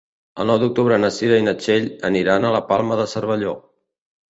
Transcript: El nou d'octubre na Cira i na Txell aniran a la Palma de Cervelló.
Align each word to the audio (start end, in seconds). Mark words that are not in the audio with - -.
El 0.43 0.47
nou 0.51 0.55
d'octubre 0.63 0.97
na 1.03 1.11
Cira 1.17 1.37
i 1.41 1.43
na 1.49 1.53
Txell 1.61 1.87
aniran 2.11 2.49
a 2.51 2.57
la 2.59 2.65
Palma 2.73 3.01
de 3.03 3.09
Cervelló. 3.15 3.57